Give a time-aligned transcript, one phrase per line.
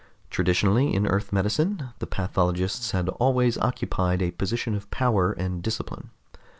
[0.31, 6.09] Traditionally in Earth medicine, the pathologists had always occupied a position of power and discipline.